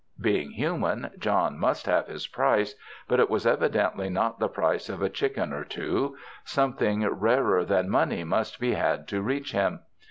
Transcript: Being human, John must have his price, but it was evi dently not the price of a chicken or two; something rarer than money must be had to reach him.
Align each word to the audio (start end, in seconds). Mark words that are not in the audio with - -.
Being 0.19 0.49
human, 0.53 1.11
John 1.19 1.59
must 1.59 1.85
have 1.85 2.07
his 2.07 2.25
price, 2.25 2.73
but 3.07 3.19
it 3.19 3.29
was 3.29 3.45
evi 3.45 3.69
dently 3.69 4.11
not 4.11 4.39
the 4.39 4.47
price 4.49 4.89
of 4.89 4.99
a 5.03 5.11
chicken 5.11 5.53
or 5.53 5.63
two; 5.63 6.17
something 6.43 7.07
rarer 7.07 7.63
than 7.63 7.87
money 7.87 8.23
must 8.23 8.59
be 8.59 8.73
had 8.73 9.07
to 9.09 9.21
reach 9.21 9.51
him. 9.51 9.81